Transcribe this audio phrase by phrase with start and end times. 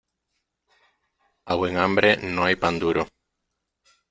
[1.45, 3.03] A buen hambre no hay pan duro.